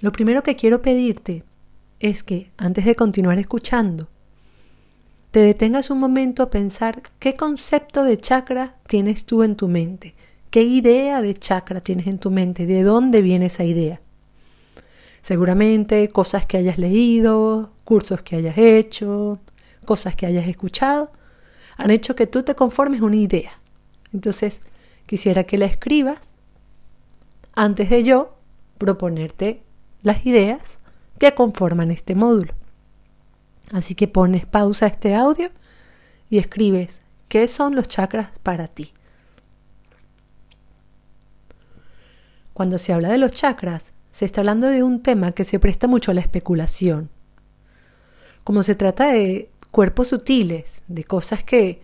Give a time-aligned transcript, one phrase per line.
[0.00, 1.44] lo primero que quiero pedirte
[2.00, 4.08] es que antes de continuar escuchando,
[5.30, 10.14] te detengas un momento a pensar qué concepto de chakra tienes tú en tu mente,
[10.50, 14.00] qué idea de chakra tienes en tu mente, de dónde viene esa idea.
[15.22, 19.40] Seguramente cosas que hayas leído, cursos que hayas hecho,
[19.84, 21.10] cosas que hayas escuchado,
[21.76, 23.58] han hecho que tú te conformes una idea.
[24.12, 24.62] Entonces,
[25.06, 26.34] quisiera que la escribas
[27.54, 28.36] antes de yo
[28.78, 29.62] proponerte
[30.04, 30.78] las ideas
[31.18, 32.54] que conforman este módulo.
[33.72, 35.50] Así que pones pausa a este audio
[36.30, 38.92] y escribes qué son los chakras para ti.
[42.52, 45.88] Cuando se habla de los chakras, se está hablando de un tema que se presta
[45.88, 47.10] mucho a la especulación.
[48.44, 51.80] Como se trata de cuerpos sutiles, de cosas que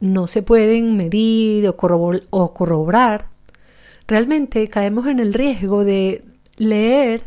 [0.00, 1.76] no se pueden medir o,
[2.52, 3.28] corroborar,
[4.06, 6.24] realmente caemos en el riesgo de
[6.58, 7.22] leer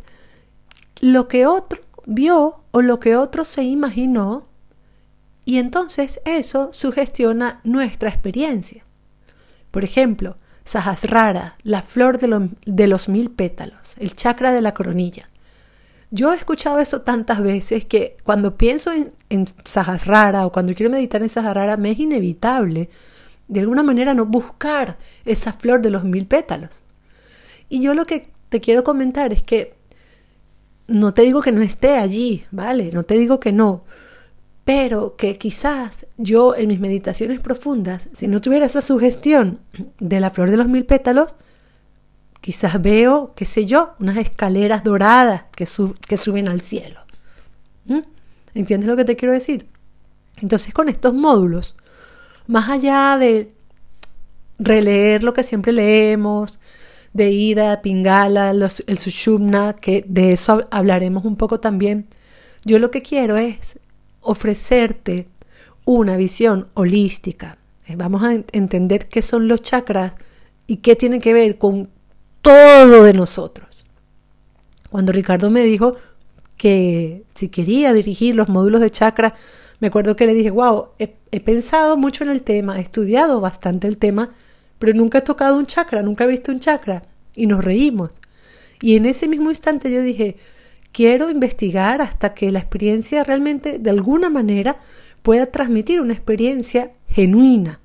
[1.01, 4.45] lo que otro vio o lo que otro se imaginó
[5.45, 8.83] y entonces eso sugestiona nuestra experiencia.
[9.71, 15.27] Por ejemplo, Sahasrara, la flor de, de, los mil pétalos, el chakra de la coronilla.
[16.11, 20.91] Yo he escuchado eso tantas veces que cuando pienso en, en Sahasrara o cuando quiero
[20.91, 22.89] meditar en Sahasrara me es inevitable
[23.47, 26.83] de alguna manera no buscar esa flor de los mil pétalos.
[27.69, 29.73] Y yo lo que te quiero comentar es que
[30.87, 32.91] no te digo que no esté allí, ¿vale?
[32.91, 33.85] No te digo que no,
[34.65, 39.59] pero que quizás yo en mis meditaciones profundas, si no tuviera esa sugestión
[39.99, 41.33] de la flor de los mil pétalos,
[42.41, 46.99] quizás veo, qué sé yo, unas escaleras doradas que, suben al cielo.
[47.85, 47.99] ¿Mm?
[48.53, 49.65] ¿Entiendes lo que te quiero decir?
[50.41, 51.73] Entonces con estos módulos,
[52.47, 53.49] más allá de
[54.59, 56.59] releer lo que siempre leemos,
[57.13, 62.07] de Ida, Pingala, los, el Sushumna, que de eso hablaremos un poco también.
[62.63, 63.79] Yo lo que quiero es
[64.21, 65.27] ofrecerte
[65.85, 67.57] una visión holística.
[67.87, 70.13] Eh, vamos a entender qué son los chakras
[70.67, 71.89] y qué tiene que ver con
[72.41, 73.85] todo de nosotros.
[74.89, 75.95] Cuando Ricardo me dijo
[76.57, 79.33] que si quería dirigir los módulos de chakra,
[79.79, 83.41] me acuerdo que le dije, wow, he, he pensado mucho en el tema, he estudiado
[83.41, 84.29] bastante el tema,
[84.77, 87.03] pero nunca he tocado un chakra, nunca he visto un chakra.
[87.35, 88.13] Y nos reímos.
[88.81, 90.37] Y en ese mismo instante yo dije,
[90.91, 94.77] quiero investigar hasta que la experiencia realmente, de alguna manera,
[95.21, 97.79] pueda transmitir una experiencia genuina,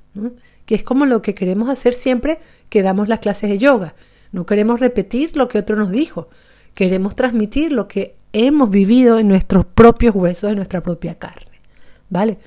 [0.65, 3.95] que es como lo que queremos hacer siempre que damos las clases de yoga.
[4.33, 6.29] No queremos repetir lo que otro nos dijo,
[6.75, 11.61] queremos transmitir lo que hemos vivido en nuestros propios huesos, en nuestra propia carne.
[12.09, 12.39] ¿Vale?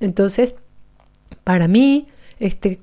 [0.00, 0.54] Entonces,
[1.44, 2.06] para mí,
[2.38, 2.80] este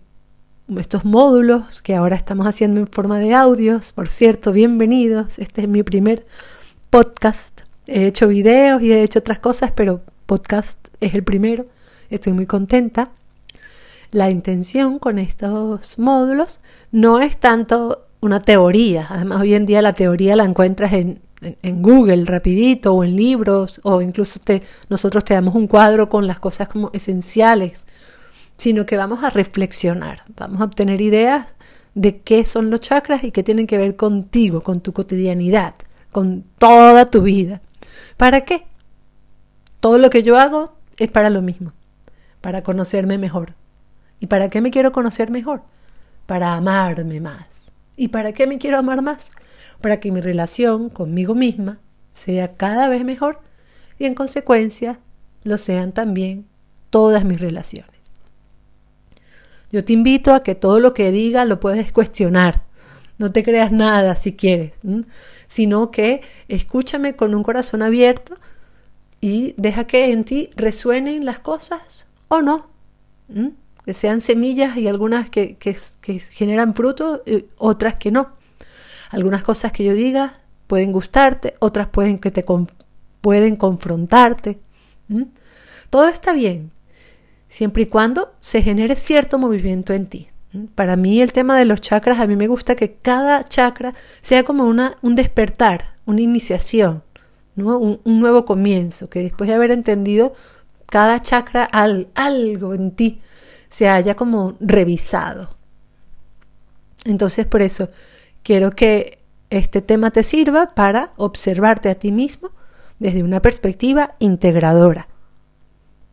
[0.76, 3.94] estos módulos que ahora estamos haciendo en forma de audios.
[3.94, 5.40] Por cierto, bienvenidos.
[5.40, 6.26] Este es mi primer
[6.90, 7.62] podcast.
[7.88, 11.66] He hecho videos y he hecho otras cosas, pero podcast es el primero.
[12.10, 13.12] Estoy muy contenta.
[14.12, 16.60] La intención con estos módulos
[16.92, 19.08] no es tanto una teoría.
[19.10, 23.80] Además, hoy en día la teoría la encuentras en, en, Google rapidito o en libros
[23.84, 27.88] o incluso te, nosotros te damos un cuadro con las cosas como esenciales
[28.58, 31.54] sino que vamos a reflexionar, vamos a obtener ideas
[31.94, 35.76] de qué son los chakras y qué tienen que ver contigo, con tu cotidianidad,
[36.12, 37.62] con toda tu vida.
[38.18, 38.66] ¿Para qué?
[39.80, 41.74] Todo lo que yo hago es para lo mismo,
[42.42, 43.54] para conocerme mejor.
[44.20, 45.62] ¿Y para qué me quiero conocer mejor?
[46.26, 47.72] Para amarme más.
[47.96, 49.28] ¿Y para qué me quiero amar más?
[49.82, 51.80] Para que mi relación conmigo misma
[52.12, 53.40] sea cada vez mejor
[54.00, 55.00] y en consecuencia
[55.44, 56.46] lo sean también
[56.90, 57.97] todas mis relaciones.
[59.72, 62.64] Yo te invito a que todo lo que diga lo puedes cuestionar.
[63.18, 64.74] No te creas nada si quieres,
[65.48, 68.36] sino que escúchame con un corazón abierto
[69.20, 72.68] y deja que en ti resuenen las cosas o no.
[73.84, 75.58] Que sean semillas y algunas que,
[76.32, 78.28] generan fruto y otras que no.
[79.10, 82.46] Algunas cosas que yo diga pueden gustarte, otras pueden que te
[83.22, 84.60] pueden confrontarte.
[85.90, 86.70] Todo está bien,
[87.48, 90.28] siempre y cuando se genere cierto movimiento en ti.
[90.76, 94.44] Para mí el tema de los chakras, a mí me gusta que cada chakra sea
[94.44, 97.04] como una, un despertar, una iniciación,
[97.56, 97.78] ¿no?
[97.78, 100.34] un, nuevo comienzo, que después de haber entendido
[100.88, 103.22] cada chakra, al, algo en ti
[103.70, 105.50] se haya como revisado.
[107.06, 107.90] Entonces por eso
[108.44, 109.20] quiero que
[109.50, 112.52] este tema te sirva para observarte a ti mismo
[113.00, 115.08] desde una perspectiva integradora.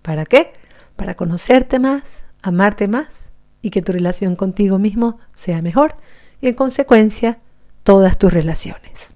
[0.02, 0.52] ¿Para qué?
[0.96, 3.28] Para conocerte más, amarte más
[3.62, 5.96] y que tu relación contigo mismo sea mejor
[6.40, 7.38] y en consecuencia
[7.82, 9.13] todas tus relaciones.